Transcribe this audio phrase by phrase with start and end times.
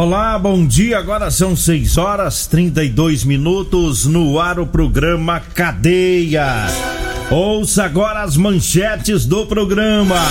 [0.00, 0.96] Olá, bom dia.
[0.96, 6.68] Agora são 6 horas 32 minutos no ar o programa Cadeia.
[7.28, 10.22] Ouça agora as manchetes do programa.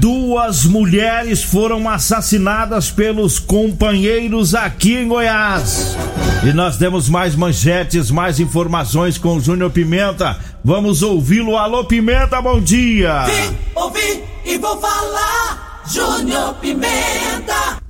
[0.00, 5.94] Duas mulheres foram assassinadas pelos companheiros aqui em Goiás.
[6.42, 10.38] E nós temos mais manchetes, mais informações com o Júnior Pimenta.
[10.64, 11.54] Vamos ouvi-lo.
[11.54, 13.24] Alô, Pimenta, bom dia.
[13.26, 15.82] Vim, ouvi e vou falar.
[15.86, 17.87] Júnior Pimenta.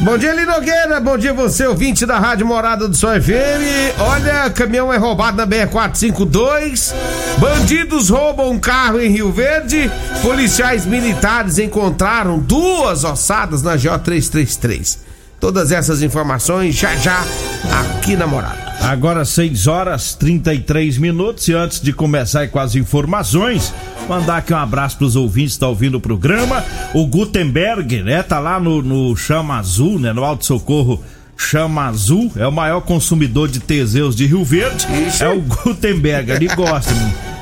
[0.00, 1.00] Bom dia, Linogueira.
[1.00, 3.98] Bom dia, você, ouvinte da Rádio Morada do Sol FM.
[3.98, 6.94] Olha, caminhão é roubado na BR-452.
[7.38, 9.90] Bandidos roubam um carro em Rio Verde.
[10.22, 14.98] Policiais militares encontraram duas ossadas na GO333.
[15.46, 17.24] Todas essas informações já já
[17.70, 18.74] aqui na Morada.
[18.80, 23.72] Agora 6 horas 33 minutos e antes de começar com as informações,
[24.08, 26.64] mandar aqui um abraço pros ouvintes que estão ouvindo o programa.
[26.92, 31.00] O Gutenberg, né, tá lá no, no Chama Azul, né, no Alto Socorro
[31.36, 34.84] Chama Azul, é o maior consumidor de Teseus de Rio Verde.
[35.20, 36.92] É o Gutenberg, ele gosta.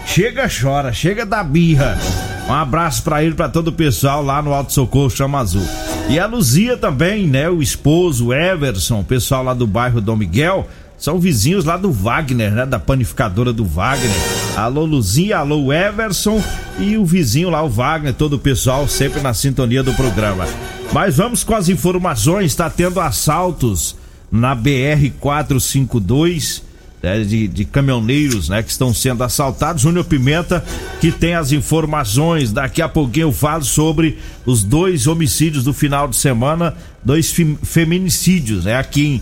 [0.04, 1.98] chega, chora, chega da birra.
[2.46, 5.66] Um abraço pra ele, pra todo o pessoal lá no Alto Socorro Chama Azul.
[6.08, 10.16] E a Luzia também, né, o esposo, o Everson, o pessoal lá do bairro Dom
[10.16, 10.68] Miguel.
[10.96, 12.64] São vizinhos lá do Wagner, né?
[12.64, 14.10] Da panificadora do Wagner.
[14.56, 16.42] Alô Luzia, alô Everson
[16.78, 20.46] e o vizinho lá, o Wagner, todo o pessoal sempre na sintonia do programa.
[20.92, 23.96] Mas vamos com as informações, está tendo assaltos
[24.30, 26.62] na BR 452
[27.04, 29.82] né, de, de caminhoneiros, né, que estão sendo assaltados.
[29.82, 30.64] Júnior Pimenta,
[31.00, 32.50] que tem as informações.
[32.50, 37.58] Daqui a pouquinho eu falo sobre os dois homicídios do final de semana, dois fem-
[37.62, 39.20] feminicídios, né, aqui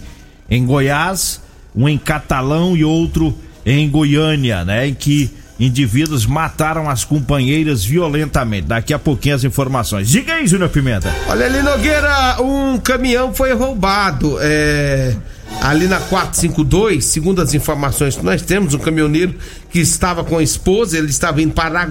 [0.49, 1.41] em, em Goiás,
[1.75, 8.67] um em Catalão e outro em Goiânia, né, em que indivíduos mataram as companheiras violentamente.
[8.67, 10.09] Daqui a pouquinho as informações.
[10.09, 11.15] Diga aí, Júnior Pimenta.
[11.29, 14.39] Olha ali, Nogueira, um caminhão foi roubado.
[14.41, 15.15] É,
[15.61, 19.35] ali na 452, segundo as informações que nós temos, um caminhoneiro
[19.71, 21.87] que estava com a esposa, ele estava indo para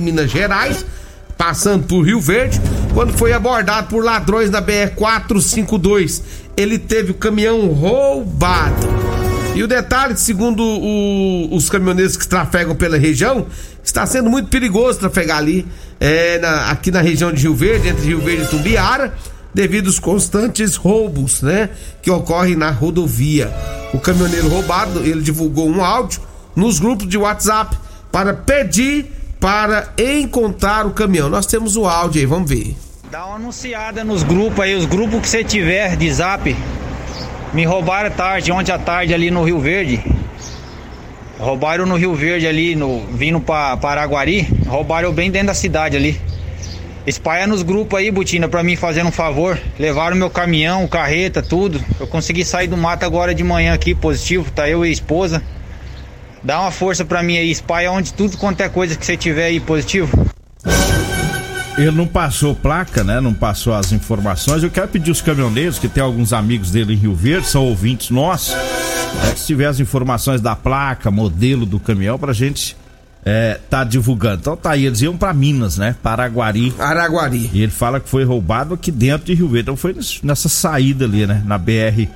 [0.00, 0.84] Minas Gerais,
[1.36, 2.60] passando por Rio Verde,
[2.94, 6.22] quando foi abordado por ladrões na BR 452.
[6.56, 8.86] Ele teve o caminhão roubado.
[9.54, 13.46] E o detalhe, segundo o- os caminhoneiros que trafegam pela região,
[13.82, 15.66] está sendo muito perigoso trafegar ali,
[15.98, 19.14] é, na- aqui na região de Rio Verde, entre Rio Verde e Tumbiara,
[19.56, 21.70] devido aos constantes roubos, né,
[22.02, 23.50] que ocorrem na rodovia.
[23.94, 26.20] O caminhoneiro roubado, ele divulgou um áudio
[26.54, 27.74] nos grupos de WhatsApp
[28.12, 29.06] para pedir
[29.40, 31.30] para encontrar o caminhão.
[31.30, 32.76] Nós temos o áudio aí, vamos ver.
[33.10, 36.54] Dá uma anunciada nos grupos aí, os grupos que você tiver de zap.
[37.54, 40.04] Me roubaram tarde, ontem à tarde ali no Rio Verde.
[41.38, 44.46] Roubaram no Rio Verde ali, no, vindo pra Paraguari.
[44.66, 46.20] Roubaram bem dentro da cidade ali.
[47.06, 49.56] Espalha nos grupos aí, Butina, pra mim fazendo um favor.
[49.78, 51.80] Levaram meu caminhão, carreta, tudo.
[52.00, 54.50] Eu consegui sair do mato agora de manhã aqui, positivo.
[54.50, 55.40] Tá eu e a esposa.
[56.42, 59.46] Dá uma força pra mim aí, espalha onde tudo quanto é coisa que você tiver
[59.46, 60.26] aí positivo.
[61.78, 63.20] Ele não passou placa, né?
[63.20, 64.62] Não passou as informações.
[64.62, 68.10] Eu quero pedir os caminhoneiros, que tem alguns amigos dele em Rio Verde, são ouvintes
[68.10, 72.76] nossos, né, que se tiver as informações da placa, modelo do caminhão, pra gente
[73.28, 74.36] é, tá divulgando.
[74.36, 75.96] Então tá aí, eles iam pra Minas, né?
[76.00, 76.72] Paraguari.
[76.78, 77.50] Araguari.
[77.52, 79.62] E ele fala que foi roubado aqui dentro de Rio Verde.
[79.62, 81.42] Então foi nessa saída ali, né?
[81.44, 82.06] Na BR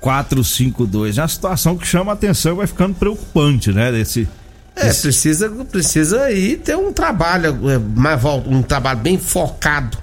[0.00, 1.18] 452.
[1.18, 3.92] É uma situação que chama a atenção e vai ficando preocupante, né?
[3.92, 4.26] Desse,
[4.74, 9.98] É, precisa, precisa aí ter um trabalho, é, mais um trabalho bem focado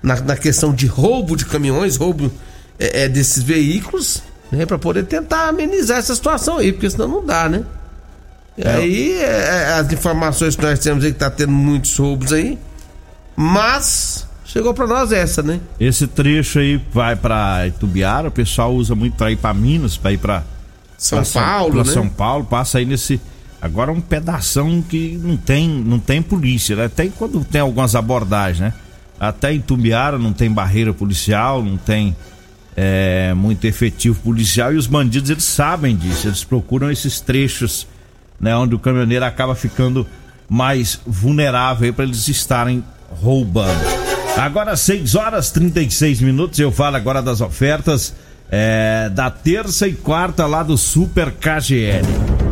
[0.00, 2.30] na, na questão de roubo de caminhões, roubo
[2.78, 4.22] é, é, desses veículos,
[4.52, 4.64] né?
[4.66, 7.64] Pra poder tentar amenizar essa situação aí, porque senão não dá, né?
[8.58, 12.32] E aí, é, é, as informações que nós temos aí que tá tendo muitos roubos
[12.32, 12.58] aí,
[13.36, 15.60] mas chegou pra nós essa, né?
[15.78, 20.12] Esse trecho aí vai pra Itubiara, o pessoal usa muito pra ir pra Minas, pra
[20.12, 20.42] ir pra
[20.96, 21.92] São pra Paulo, pra né?
[21.92, 23.20] São Paulo, passa aí nesse.
[23.62, 26.88] Agora um pedação que não tem, não tem polícia, né?
[26.88, 28.72] Tem quando tem algumas abordagens, né?
[29.20, 32.14] Até em Tumbiara não tem barreira policial, não tem
[32.76, 37.86] é, muito efetivo policial e os bandidos eles sabem disso, eles procuram esses trechos,
[38.40, 38.56] né?
[38.56, 40.06] Onde o caminhoneiro acaba ficando
[40.48, 42.82] mais vulnerável para eles estarem
[43.20, 43.84] roubando.
[44.36, 48.14] Agora 6 horas 36 minutos, eu falo agora das ofertas
[48.50, 52.06] é, da terça e quarta lá do Super KGL.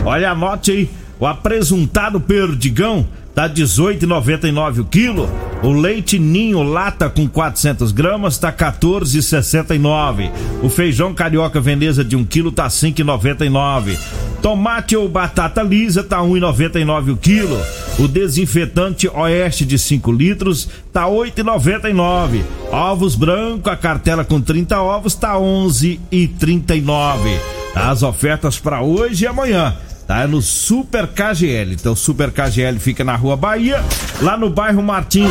[0.05, 3.07] Olha, anote aí, o apresuntado perdigão
[3.37, 5.31] tá 18,99 o quilo.
[5.63, 10.31] O leite ninho lata com 400 gramas tá 14,69.
[10.63, 13.99] O feijão carioca veneza de 1 quilo tá 5,99.
[14.41, 17.61] Tomate ou batata lisa tá 1,99 o quilo.
[17.99, 22.43] O desinfetante Oeste de 5 litros tá 8,99.
[22.73, 27.39] Ovos branco, a cartela com 30 ovos tá 11,39.
[27.75, 31.73] As ofertas para hoje e amanhã tá no Super KGL.
[31.73, 33.83] Então, Super KGL fica na Rua Bahia,
[34.21, 35.31] lá no bairro Martins.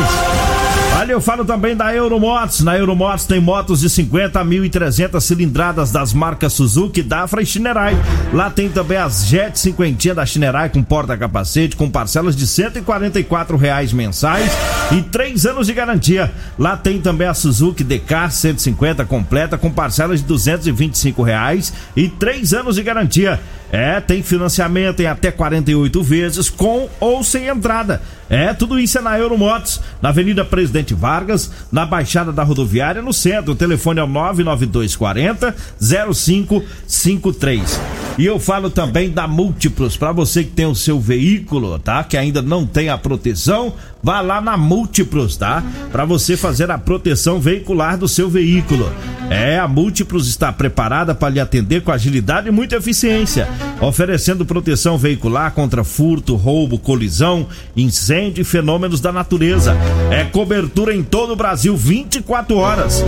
[0.98, 2.62] Olha, eu falo também da Euromotos.
[2.62, 7.94] Na Euromotos tem motos de 50 a 1.300 cilindradas das marcas Suzuki, Dafra e Shinerai.
[8.32, 13.92] Lá tem também as Jet 50 da Shinerai com porta-capacete, com parcelas de 144 reais
[13.92, 14.50] mensais
[14.90, 16.32] e 3 anos de garantia.
[16.58, 22.54] Lá tem também a Suzuki DK 150 completa com parcelas de 225 reais e 3
[22.54, 23.38] anos de garantia.
[23.70, 28.00] É, tem financiamento em até 48 vezes, com ou sem entrada.
[28.28, 33.12] É, tudo isso é na Euromotos, na Avenida Presidente Vargas, na Baixada da Rodoviária, no
[33.12, 33.52] centro.
[33.52, 37.80] O telefone é o 99240 0553.
[38.18, 42.02] E eu falo também da Múltiplos, para você que tem o seu veículo, tá?
[42.02, 45.62] Que ainda não tem a proteção, vá lá na Múltiplos, tá?
[45.90, 48.90] Para você fazer a proteção veicular do seu veículo.
[49.28, 53.48] É, a Múltiplos está preparada para lhe atender com agilidade e muita eficiência,
[53.80, 59.76] oferecendo proteção veicular contra furto, roubo, colisão, incêndio e fenômenos da natureza.
[60.10, 63.04] É cobertura em todo o Brasil 24 horas.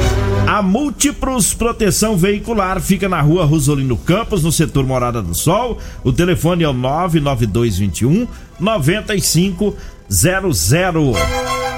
[0.46, 5.78] A Múltiplos Proteção Veicular fica na rua Rosolino Campos, no setor Morada do Sol.
[6.02, 8.26] O telefone é o 99221
[8.58, 9.74] 9500.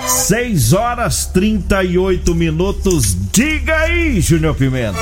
[0.06, 3.16] 6 horas 38 minutos.
[3.32, 5.00] Diga aí, Júnior Pimenta.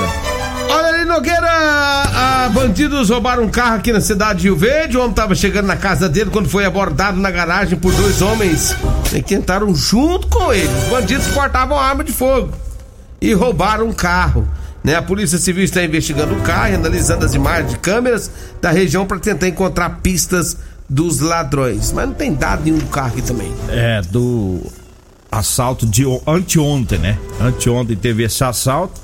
[0.71, 4.97] Olha ali, Nogueira, a bandidos roubaram um carro aqui na cidade de Rio Verde.
[4.97, 8.75] O homem tava chegando na casa dele quando foi abordado na garagem por dois homens
[9.11, 10.69] que tentaram junto com ele.
[10.85, 12.53] Os bandidos portavam arma de fogo
[13.21, 14.49] e roubaram um carro.
[14.83, 14.95] Né?
[14.95, 19.19] A Polícia Civil está investigando o carro analisando as imagens de câmeras da região para
[19.19, 20.57] tentar encontrar pistas
[20.88, 21.93] dos ladrões.
[21.93, 23.52] Mas não tem dado nenhum do carro aqui também.
[23.69, 24.61] É, do
[25.31, 27.19] assalto de anteontem, né?
[27.40, 29.00] Anteontem teve esse assalto.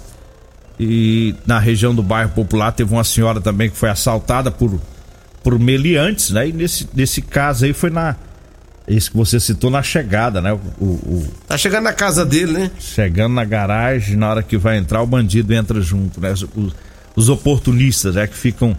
[0.78, 4.80] E na região do bairro Popular teve uma senhora também que foi assaltada por,
[5.42, 6.48] por meliantes, né?
[6.48, 8.16] E nesse, nesse caso aí foi na.
[8.86, 10.52] Esse que você citou na chegada, né?
[10.78, 12.70] O, o- Tá chegando na casa dele, né?
[12.78, 16.32] chegando na garagem, na hora que vai entrar, o bandido entra junto, né?
[16.32, 16.74] Os, os-
[17.16, 18.26] os oportunistas, né?
[18.26, 18.76] Que ficam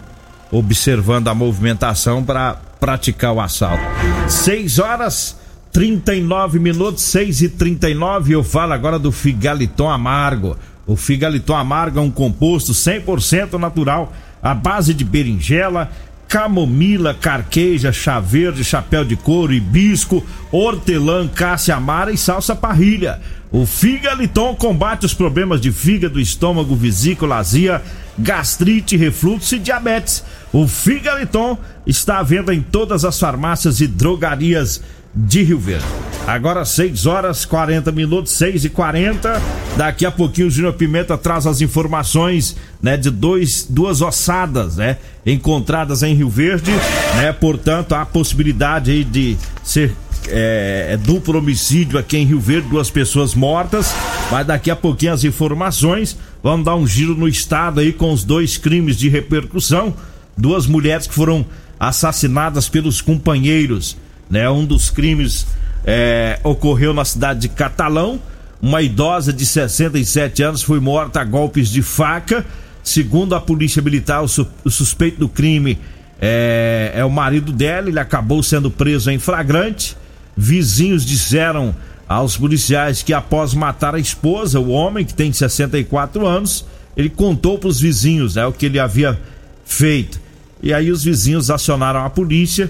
[0.52, 3.82] observando a movimentação para praticar o assalto.
[4.28, 5.36] 6 horas
[5.72, 10.56] 39 minutos, 6 e 39 Eu falo agora do Figaliton Amargo.
[10.86, 15.90] O Figaliton Amargo é um composto 100% natural, à base de berinjela,
[16.28, 23.20] camomila, carqueja, chá verde, chapéu de couro, hibisco, hortelã, cássia amara e salsa parrilha.
[23.50, 27.82] O Figaliton combate os problemas de fígado, estômago, vesícula, azia,
[28.18, 30.24] gastrite, refluxo e diabetes.
[30.56, 34.80] O Figaliton está à venda em todas as farmácias e drogarias
[35.14, 35.84] de Rio Verde.
[36.26, 39.38] Agora 6 horas 40 minutos, 6 e 40
[39.76, 44.96] Daqui a pouquinho o Júnior Pimenta traz as informações, né, de dois, duas ossadas, né,
[45.26, 46.70] encontradas em Rio Verde,
[47.16, 47.30] né?
[47.34, 49.94] Portanto, há possibilidade de ser
[50.28, 53.94] é, é duplo homicídio aqui em Rio Verde, duas pessoas mortas.
[54.30, 56.16] Mas daqui a pouquinho as informações.
[56.42, 59.94] Vamos dar um giro no estado aí com os dois crimes de repercussão.
[60.36, 61.46] Duas mulheres que foram
[61.78, 63.96] assassinadas pelos companheiros.
[64.30, 64.48] Né?
[64.50, 65.46] Um dos crimes
[65.84, 68.20] é, ocorreu na cidade de Catalão.
[68.60, 72.44] Uma idosa de 67 anos foi morta a golpes de faca.
[72.82, 75.78] Segundo a polícia militar, o, su o suspeito do crime
[76.20, 77.88] é, é o marido dela.
[77.88, 79.96] Ele acabou sendo preso em flagrante.
[80.36, 81.74] Vizinhos disseram
[82.08, 86.64] aos policiais que após matar a esposa, o homem que tem 64 anos,
[86.96, 89.18] ele contou para os vizinhos né, o que ele havia
[89.64, 90.20] feito.
[90.66, 92.68] E aí os vizinhos acionaram a polícia.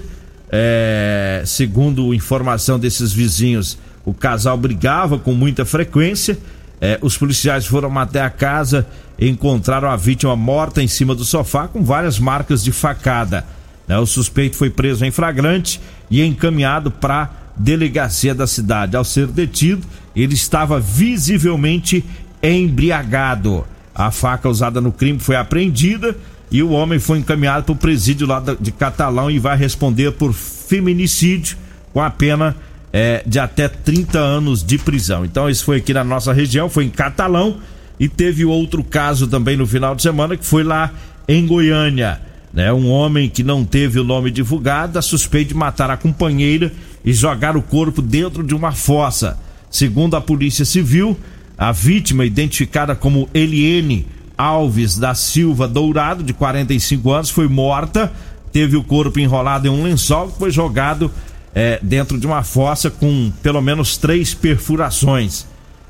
[0.51, 3.75] É, segundo informação desses vizinhos,
[4.05, 6.37] o casal brigava com muita frequência.
[6.79, 8.85] É, os policiais foram até a casa
[9.17, 13.43] e encontraram a vítima morta em cima do sofá com várias marcas de facada.
[13.87, 18.95] Né, o suspeito foi preso em flagrante e encaminhado para delegacia da cidade.
[18.95, 22.05] Ao ser detido, ele estava visivelmente
[22.43, 23.65] embriagado.
[23.95, 26.15] A faca usada no crime foi apreendida
[26.49, 30.33] e o homem foi encaminhado para o presídio lá de Catalão e vai responder por
[30.33, 31.57] feminicídio
[31.93, 32.55] com a pena
[32.93, 35.25] é, de até 30 anos de prisão.
[35.25, 37.57] Então, isso foi aqui na nossa região, foi em Catalão
[37.99, 40.91] e teve outro caso também no final de semana que foi lá
[41.27, 42.21] em Goiânia.
[42.53, 42.71] Né?
[42.71, 46.71] Um homem que não teve o nome divulgado, suspeito de matar a companheira
[47.03, 49.37] e jogar o corpo dentro de uma fossa.
[49.69, 51.17] Segundo a Polícia Civil,
[51.57, 58.11] a vítima, identificada como Eliene Alves da Silva Dourado, de 45 anos, foi morta,
[58.51, 61.11] teve o corpo enrolado em um lençol que foi jogado
[61.55, 65.47] é, dentro de uma fossa com pelo menos três perfurações.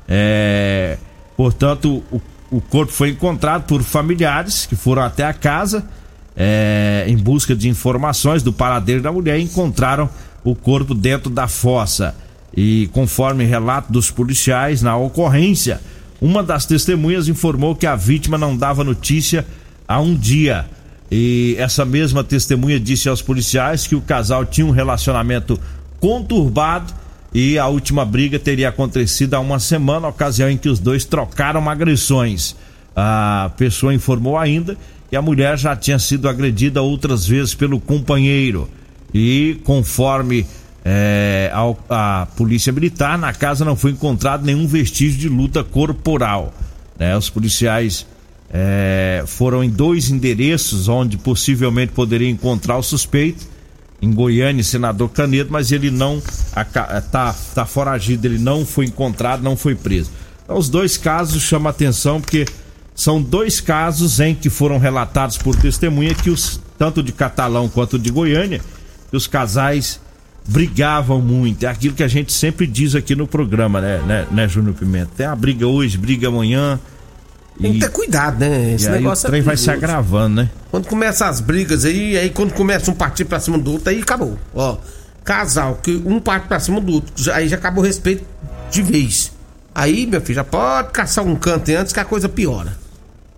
[0.08, 0.96] É,
[1.36, 5.84] portanto, o, o, corpo foi encontrado por familiares que foram até a casa
[6.34, 10.08] é, em busca de informações do paradeiro da mulher e encontraram
[10.42, 12.14] o corpo dentro da fossa.
[12.56, 15.80] E conforme relato dos policiais na ocorrência,
[16.20, 19.46] uma das testemunhas informou que a vítima não dava notícia
[19.86, 20.66] há um dia.
[21.10, 25.58] E essa mesma testemunha disse aos policiais que o casal tinha um relacionamento
[26.00, 26.92] conturbado
[27.32, 31.68] e a última briga teria acontecido há uma semana, ocasião em que os dois trocaram
[31.68, 32.56] agressões.
[32.96, 34.76] A pessoa informou ainda
[35.08, 38.68] que a mulher já tinha sido agredida outras vezes pelo companheiro.
[39.12, 40.46] E conforme
[40.90, 46.54] é, ao, a polícia militar, na casa não foi encontrado nenhum vestígio de luta corporal.
[46.98, 47.14] Né?
[47.14, 48.06] Os policiais
[48.50, 53.46] é, foram em dois endereços onde possivelmente poderia encontrar o suspeito,
[54.00, 56.22] em Goiânia, senador Canedo, mas ele não
[56.56, 60.10] está tá foragido, ele não foi encontrado, não foi preso.
[60.44, 62.46] Então, os dois casos chamam atenção porque
[62.94, 67.98] são dois casos em que foram relatados por testemunha que os tanto de Catalão quanto
[67.98, 68.62] de Goiânia,
[69.10, 70.00] que os casais
[70.48, 71.64] brigavam muito.
[71.64, 75.10] É aquilo que a gente sempre diz aqui no programa, né, né, né Júnior Pimenta?
[75.14, 76.80] Tem a briga hoje, briga amanhã.
[77.60, 78.74] Tem que ter cuidado, né?
[78.74, 80.50] Esse negócio o trem é vai se agravando, né?
[80.70, 84.00] Quando começa as brigas aí, aí quando começa um partir pra cima do outro, aí
[84.00, 84.38] acabou.
[84.54, 84.78] Ó,
[85.24, 88.24] casal, que um parte pra cima do outro, aí já acabou o respeito
[88.70, 89.32] de vez.
[89.74, 92.76] Aí, meu filho, já pode caçar um canto antes que a coisa piora.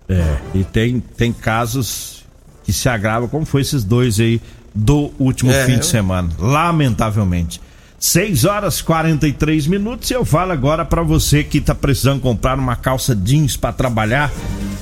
[0.07, 2.23] É, e tem, tem casos
[2.63, 4.39] que se agravam, como foi esses dois aí
[4.73, 7.61] do último é, fim de semana, lamentavelmente.
[7.99, 12.75] 6 horas 43 minutos e eu falo agora para você que tá precisando comprar uma
[12.75, 14.31] calça jeans para trabalhar.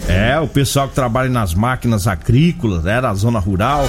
[0.10, 3.88] É, o pessoal que trabalha nas máquinas agrícolas, é, na zona rural.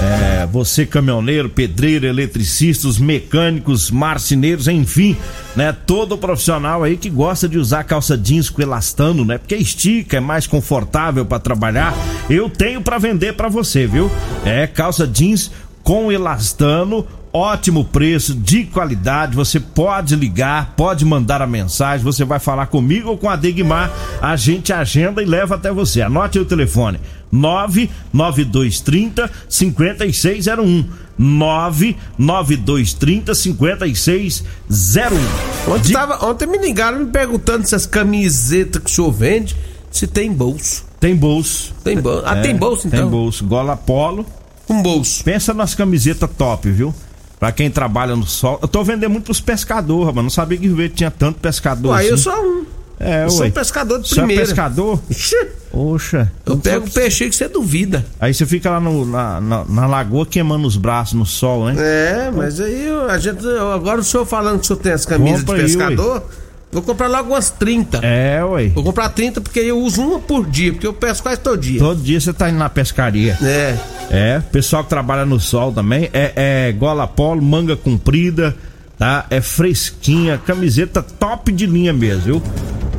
[0.00, 5.14] É, você caminhoneiro, pedreiro, eletricistas, mecânicos, marceneiros, enfim,
[5.54, 5.76] né?
[5.86, 9.36] Todo profissional aí que gosta de usar calça jeans com elastano, né?
[9.36, 11.94] Porque estica, é mais confortável para trabalhar.
[12.30, 14.10] Eu tenho para vender para você, viu?
[14.44, 15.50] É calça jeans
[15.82, 19.36] com elastano ótimo preço, de qualidade.
[19.36, 22.02] Você pode ligar, pode mandar a mensagem.
[22.04, 23.92] Você vai falar comigo ou com a Degmar.
[24.20, 26.02] A gente agenda e leva até você.
[26.02, 30.84] Anote o telefone: 99230 5601.
[31.18, 35.70] 99230 5601.
[35.70, 35.92] Ontem, de...
[35.92, 39.54] tava, ontem me ligaram me perguntando se as camisetas que o senhor vende
[39.90, 40.88] se tem bolso.
[40.98, 41.74] Tem bolso.
[41.82, 42.22] Tem bolso.
[42.26, 43.00] Ah, é, tem bolso então?
[43.00, 43.44] Tem bolso.
[43.44, 44.24] Gola polo.
[44.70, 45.24] Um bolso.
[45.24, 46.94] Pensa nas camisetas top, viu?
[47.38, 48.58] Pra quem trabalha no sol.
[48.62, 50.22] Eu tô vendendo muito pros pescadores, rapaz.
[50.22, 51.92] Não sabia que Rio Verde tinha tanto pescador.
[51.92, 52.10] Ué, assim.
[52.10, 52.66] eu sou um.
[53.00, 53.30] É, eu ué.
[53.30, 54.44] sou pescador de primeira.
[54.44, 55.00] Você é pescador?
[55.72, 56.30] Oxa.
[56.44, 58.04] Eu pego o peixe que você duvida.
[58.20, 61.76] Aí você fica lá no, na, na, na, lagoa queimando os braços no sol, né?
[61.78, 63.46] É, mas aí a gente.
[63.74, 66.16] Agora o senhor falando que o senhor tem as camisas Compra de pescador.
[66.28, 67.98] Aí, Vou comprar logo umas 30.
[67.98, 68.68] É, ué.
[68.68, 71.80] Vou comprar 30 porque eu uso uma por dia, porque eu pesco quase todo dia.
[71.80, 73.36] Todo dia você tá indo na pescaria.
[73.42, 73.76] É.
[74.10, 76.08] É, pessoal que trabalha no sol também.
[76.12, 78.56] É, é gola polo, manga comprida,
[78.96, 79.26] tá?
[79.30, 82.42] É fresquinha, camiseta top de linha mesmo, viu?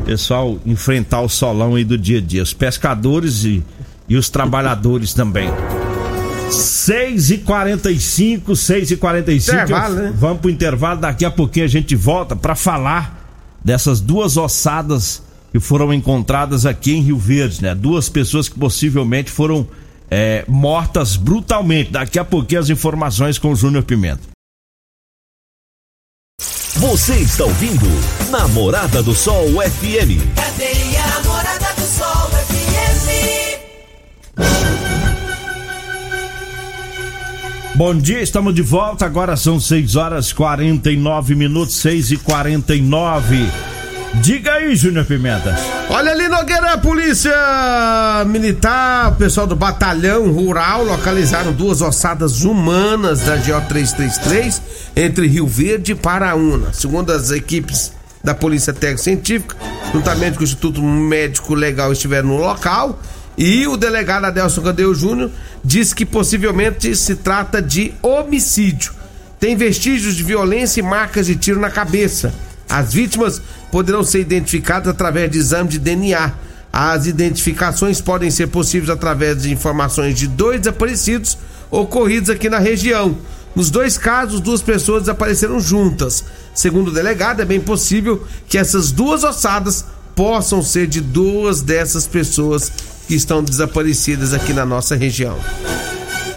[0.05, 2.43] Pessoal enfrentar o solão aí do dia a dia.
[2.43, 3.63] Os pescadores e,
[4.09, 5.49] e os trabalhadores também.
[6.49, 10.13] 6 e 45 6 e 45 Intervalo, né?
[10.13, 13.20] Vamos pro intervalo, daqui a pouquinho a gente volta para falar
[13.63, 17.75] dessas duas ossadas que foram encontradas aqui em Rio Verde, né?
[17.75, 19.67] Duas pessoas que possivelmente foram
[20.09, 21.91] é, mortas brutalmente.
[21.91, 24.31] Daqui a pouquinho as informações com o Júnior Pimenta.
[26.75, 27.85] Você está ouvindo
[28.31, 30.35] Namorada do Sol FM.
[30.35, 32.61] Cadeia Namorada do Sol FM.
[37.83, 39.07] Bom dia, estamos de volta.
[39.07, 43.49] Agora são 6 horas 49 minutos, 6 e 49
[44.21, 45.57] Diga aí, Júnior Pimenta.
[45.89, 47.33] Olha ali, Nogueira, polícia
[48.27, 54.61] militar, pessoal do batalhão rural localizaram duas ossadas humanas da GO 333
[54.95, 56.71] entre Rio Verde e Paraúna.
[56.73, 59.55] Segundo as equipes da Polícia Técnica Científica,
[59.91, 62.99] juntamente com o Instituto Médico Legal estiveram no local.
[63.37, 65.31] E o delegado Adelson Candeu Júnior
[65.63, 68.93] diz que possivelmente se trata de homicídio.
[69.39, 72.33] Tem vestígios de violência e marcas de tiro na cabeça.
[72.69, 76.33] As vítimas poderão ser identificadas através de exame de DNA.
[76.71, 81.37] As identificações podem ser possíveis através de informações de dois desaparecidos
[81.69, 83.17] ocorridos aqui na região.
[83.55, 86.23] Nos dois casos, duas pessoas desapareceram juntas.
[86.53, 89.83] Segundo o delegado, é bem possível que essas duas ossadas
[90.15, 92.71] possam ser de duas dessas pessoas
[93.11, 95.37] que estão desaparecidas aqui na nossa região.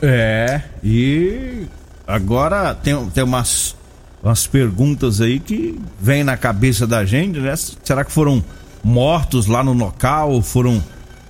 [0.03, 1.67] É, e
[2.05, 3.77] agora tem, tem umas,
[4.21, 7.55] umas perguntas aí que vêm na cabeça da gente, né?
[7.85, 8.43] Será que foram
[8.83, 10.83] mortos lá no local ou foram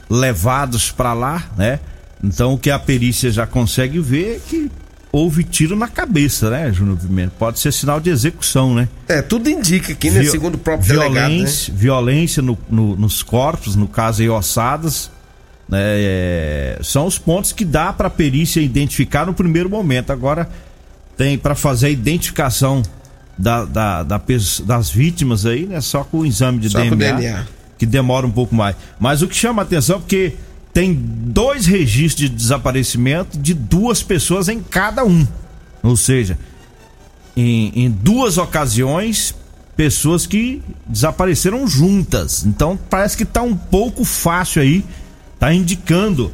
[0.08, 1.78] levados para lá, né?
[2.22, 4.70] Então o que a perícia já consegue ver é que
[5.12, 7.34] houve tiro na cabeça, né, Júnior Pimenta?
[7.38, 8.88] Pode ser sinal de execução, né?
[9.06, 10.24] É, tudo indica aqui, né?
[10.24, 11.28] Segundo o próprio delegado, né?
[11.28, 15.12] violência, violência no- no- nos corpos, no caso aí ossadas,
[15.72, 20.10] é, são os pontos que dá para a perícia identificar no primeiro momento.
[20.10, 20.48] Agora
[21.16, 22.82] tem para fazer a identificação
[23.38, 24.20] da, da- da
[24.64, 25.80] das vítimas aí, né?
[25.80, 27.46] Só com o exame de DNA, DNA.
[27.78, 28.76] que demora um pouco mais.
[28.98, 30.34] Mas o que chama a atenção é porque
[30.72, 35.26] tem dois registros de desaparecimento de duas pessoas em cada um.
[35.82, 36.36] Ou seja,
[37.36, 39.34] em, em duas ocasiões
[39.76, 42.44] pessoas que desapareceram juntas.
[42.46, 44.84] Então parece que tá um pouco fácil aí,
[45.44, 46.32] tá indicando,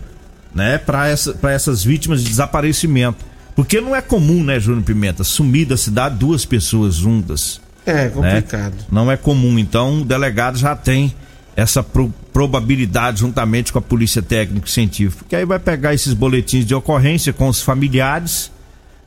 [0.55, 3.25] né, para essa, pra essas vítimas de desaparecimento.
[3.57, 7.61] Porque não é comum, né, Júnior Pimenta, sumir da cidade duas pessoas juntas.
[7.85, 8.11] É, né?
[8.11, 8.75] complicado.
[8.91, 9.59] Não é comum.
[9.59, 11.13] Então o delegado já tem
[11.57, 16.65] essa pro- probabilidade juntamente com a polícia técnico científica, que aí vai pegar esses boletins
[16.65, 18.53] de ocorrência com os familiares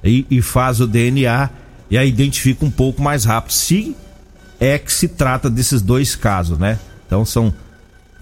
[0.03, 1.49] e, e faz o DNA
[1.89, 3.95] e aí identifica um pouco mais rápido se
[4.59, 6.77] é que se trata desses dois casos, né?
[7.07, 7.53] Então são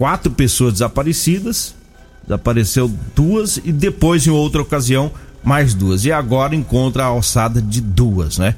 [0.02, 1.76] quatro pessoas desaparecidas,
[2.24, 5.12] desapareceu duas e depois em outra ocasião
[5.44, 8.56] mais duas e agora encontra a alçada de duas, né?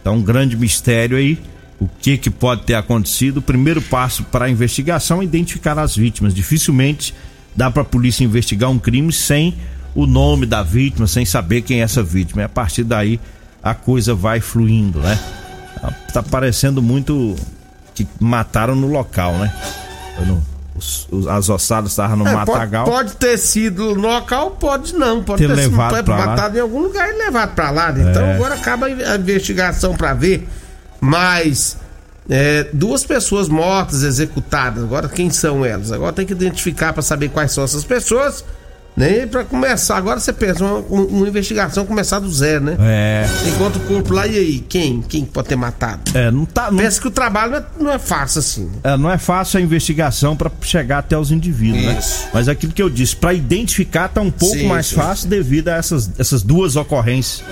[0.00, 1.38] Então um grande mistério aí,
[1.78, 3.36] o que que pode ter acontecido?
[3.38, 6.32] O primeiro passo para a investigação é identificar as vítimas.
[6.32, 7.12] Dificilmente
[7.54, 9.54] dá para a polícia investigar um crime sem
[9.94, 12.40] o nome da vítima, sem saber quem é essa vítima.
[12.40, 13.20] E a partir daí
[13.62, 15.18] a coisa vai fluindo, né?
[15.78, 17.36] Tá- Tá parecendo muito
[17.94, 19.52] que mataram no local, né?
[20.16, 22.84] Foi no- os- os- as ossadas estavam no É, pode, matagal.
[22.84, 25.22] pode ter sido local, pode não.
[25.22, 26.26] Pode Ter ter, sido levado pode pra lá.
[26.26, 27.92] matado em algum lugar e levado pra lá.
[27.92, 28.10] né?
[28.10, 28.34] Então É.
[28.34, 30.48] agora acaba a investigação pra ver.
[31.00, 31.76] Mas
[32.28, 34.82] é, duas pessoas mortas, executadas.
[34.82, 35.92] Agora quem são elas?
[35.92, 38.44] Agora tem que identificar pra saber quais são essas pessoas.
[38.96, 39.24] Né?
[39.24, 42.76] E pra começar, agora você pensa, uma, uma investigação começar do zero, né?
[42.80, 44.60] É, Enquanto o corpo lá, e aí?
[44.66, 45.02] Quem?
[45.02, 46.00] Quem pode ter matado?
[46.14, 46.70] é, não tá.
[46.70, 48.64] Não, Pensa que o trabalho não é, não é fácil assim.
[48.64, 48.72] né?
[48.84, 51.98] é, não é fácil a investigação para chegar até os indivíduos, né?
[51.98, 52.26] Isso.
[52.32, 54.96] Mas aquilo que eu disse, para identificar tá um pouco Sim, mais sim.
[54.96, 57.44] fácil devido a essas, essas duas ocorrências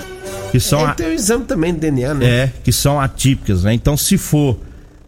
[0.51, 2.25] que são Tem que ter o exame também de DNA, né?
[2.25, 3.73] é, que são atípicas, né?
[3.73, 4.57] Então, se for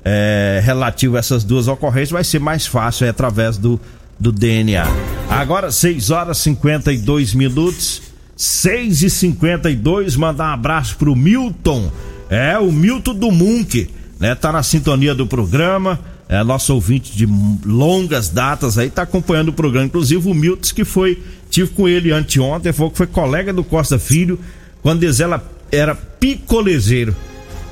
[0.06, 3.80] é, relativo a essas duas ocorrências, vai ser mais fácil é, através do,
[4.20, 4.86] do DNA.
[5.30, 8.02] Agora, 6 horas e 52 minutos.
[8.36, 11.92] 6 e 52 mandar um abraço pro Milton.
[12.30, 14.36] É, o Milton do Munk, né?
[14.36, 16.00] Tá na sintonia do programa.
[16.30, 17.26] É nosso ouvinte de
[17.66, 19.88] longas datas aí, tá acompanhando o programa.
[19.88, 24.38] Inclusive o Milton, que foi, tive com ele anteontem, que foi colega do Costa Filho,
[24.82, 27.16] quando eles ela era picolezeiro.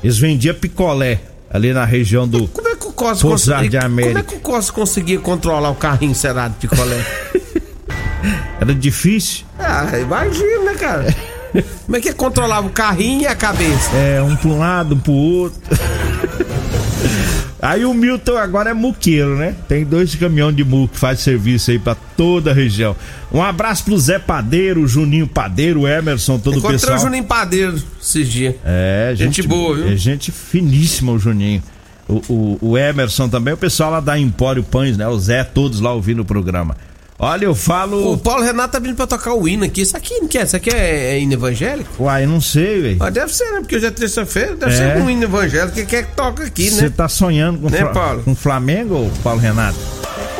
[0.02, 1.20] Eles vendiam picolé
[1.56, 2.46] ali na região do.
[2.48, 5.70] Como é que o Costa Poço cons- Jardim Como é que o Costa conseguia controlar
[5.70, 7.04] o carrinho cerado de picolé?
[8.60, 9.44] Era difícil.
[9.58, 11.14] ah, imagina, né, cara?
[11.86, 13.90] Como é que controlava o carrinho e a cabeça?
[13.96, 15.60] É, um pra um lado, um pro outro.
[17.60, 19.54] Aí o Milton agora é muqueiro, né?
[19.66, 22.94] Tem dois caminhões de muque que faz serviço aí pra toda a região.
[23.32, 26.98] Um abraço pro Zé Padeiro, o Juninho Padeiro, o Emerson, todo o Encontrei pessoal.
[26.98, 28.54] o Juninho Padeiro esses dias.
[28.64, 29.88] É, gente, Gente boa, viu?
[29.88, 31.62] É gente finíssima o Juninho.
[32.08, 35.08] O, o, o Emerson também, o pessoal lá da Empório Pães, né?
[35.08, 36.76] O Zé, todos lá ouvindo o programa.
[37.18, 38.12] Olha, eu falo.
[38.12, 39.80] O Paulo Renato tá vindo pra tocar o hino aqui.
[39.80, 40.44] Isso aqui não quer?
[40.44, 42.04] Isso aqui é, é hino evangélico?
[42.04, 42.96] Uai, não sei, velho.
[42.98, 43.60] Mas deve ser, né?
[43.60, 44.76] Porque hoje é terça-feira, deve É.
[44.76, 46.92] ser um hino evangélico que quer que toca aqui, Você né?
[46.94, 48.22] tá sonhando com, Né, Fla- Paulo?
[48.22, 49.78] com Flamengo, ou Paulo Renato?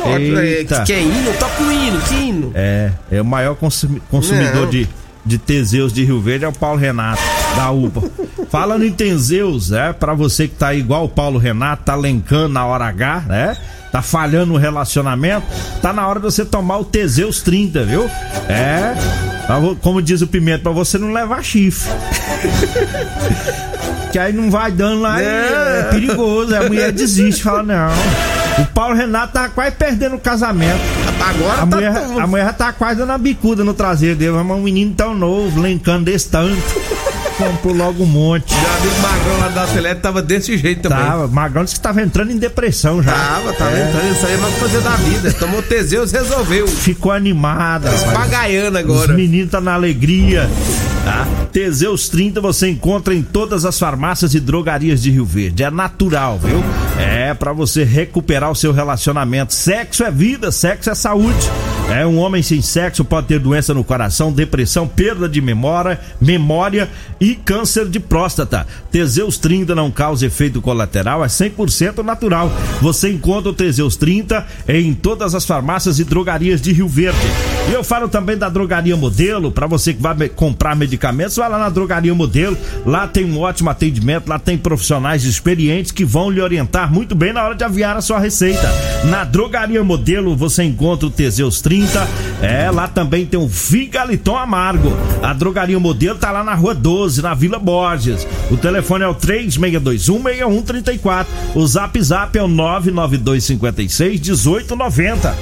[0.03, 0.79] Pode, é, Eita.
[0.81, 1.33] que, que é hino?
[1.39, 2.51] Toca o hino, que hino?
[2.53, 4.69] É, é o maior consumi- consumidor Não.
[4.69, 4.87] de,
[5.25, 7.21] de Teseus de Rio Verde é o Paulo Renato,
[7.55, 8.03] da UPA.
[8.51, 12.65] Falando em Teseus, é, pra você que tá igual o Paulo Renato, tá lencando na
[12.67, 13.57] hora H, né?
[13.91, 15.45] Tá falhando no relacionamento,
[15.81, 18.09] tá na hora de você tomar o Teseus 30, viu?
[18.49, 18.93] É,
[19.59, 21.89] vo- como diz o Pimenta, pra você não levar chifre.
[24.11, 27.89] que aí não vai dando lá, e é, perigoso, a mulher desiste, fala não.
[28.61, 30.79] O Paulo Renato tá quase perdendo o casamento.
[31.19, 34.15] Agora A tá mulher, tão- a mulher já tá quase dando uma bicuda no traseiro
[34.15, 34.31] dele.
[34.31, 36.57] Mas um menino tão novo, lencando desse tanto.
[37.37, 38.53] Comprou logo um monte.
[38.55, 40.97] Meu amigo Magrão lá da Atleta tava desse jeito também.
[40.97, 43.11] Tava, Magrão disse que tava entrando em depressão já.
[43.11, 45.31] Tava, tava É, entrando, isso aí é mais fazer da vida.
[45.33, 46.67] Tomou Teseus, resolveu.
[46.67, 47.91] Ficou animada.
[47.91, 48.11] rapaz.
[48.13, 49.13] Pagaiana Os agora.
[49.13, 50.49] meninos tá na alegria.
[51.07, 51.25] Tá?
[51.53, 55.63] Teseus 30 você encontra em todas as farmácias e drogarias de Rio Verde.
[55.63, 56.61] É natural, viu?
[56.99, 59.53] É pra você recuperar o seu relacionamento.
[59.53, 61.49] Sexo é vida, sexo é saúde.
[61.89, 66.89] É um homem sem sexo pode ter doença no coração, depressão, perda de memória, memória
[67.21, 68.67] e câncer de próstata.
[68.91, 72.51] Teseus 30 não causa efeito colateral, é 100% natural.
[72.81, 77.27] Você encontra o Teseus 30 em todas as farmácias e drogarias de Rio Verde.
[77.69, 81.59] E eu falo também da Drogaria Modelo, para você que vai comprar medicamentos, vai lá
[81.59, 82.57] na Drogaria Modelo.
[82.85, 87.33] Lá tem um ótimo atendimento, lá tem profissionais experientes que vão lhe orientar muito bem
[87.33, 88.71] na hora de aviar a sua receita.
[89.09, 92.07] Na Drogaria Modelo você encontra o Teseus 30.
[92.41, 94.93] É, lá também tem o Figaliton Amargo.
[95.21, 98.25] A Drogaria Modelo tá lá na Rua 12, na Vila Borges.
[98.49, 101.25] O telefone é o 36216134.
[101.53, 105.35] O Zap Zap é o 99256 1890.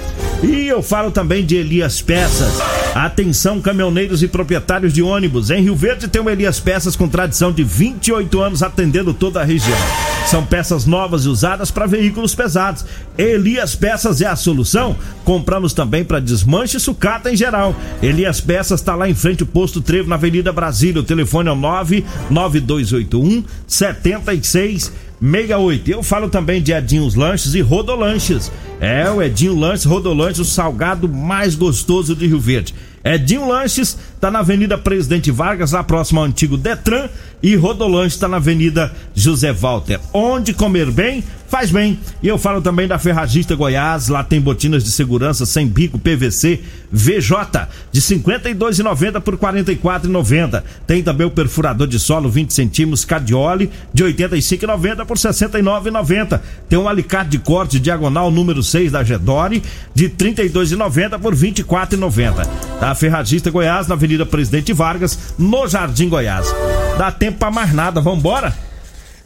[0.44, 2.62] E eu falo também de Elias Peças.
[2.96, 5.50] Atenção, caminhoneiros e proprietários de ônibus.
[5.50, 9.44] Em Rio Verde tem o Elias Peças com tradição de 28 anos atendendo toda a
[9.44, 9.78] região.
[10.26, 12.86] São peças novas e usadas para veículos pesados.
[13.18, 14.96] Elias Peças é a solução.
[15.26, 17.76] Compramos também para desmanche e sucata em geral.
[18.02, 21.02] Elias Peças está lá em frente ao posto Trevo na Avenida Brasília.
[21.02, 25.90] O telefone é o 99281 76 68.
[25.90, 28.52] Eu falo também de Edinhos Lanches e Rodolanches.
[28.80, 32.74] É o Edinho Lanches, Rodolanches, o salgado mais gostoso de Rio Verde.
[33.04, 37.08] Edinho Lanches tá na Avenida Presidente Vargas, lá próximo ao antigo Detran,
[37.42, 40.00] e Rodolanches tá na Avenida José Walter.
[40.12, 41.24] Onde comer bem,
[41.56, 41.98] faz bem.
[42.22, 46.60] E eu falo também da Ferragista Goiás, lá tem botinas de segurança sem bico PVC
[46.92, 50.62] VJ de 52,90 por 44,90.
[50.86, 56.42] Tem também o perfurador de solo 20 centímetros Cadioli de 85,90 por 69,90.
[56.68, 59.64] Tem um alicate de corte diagonal número 6 da Gedore
[59.94, 62.46] de 32,90 por 24,90.
[62.82, 66.54] Da Ferragista Goiás, na Avenida Presidente Vargas, no Jardim Goiás.
[66.98, 68.65] Dá tempo pra mais nada, vambora?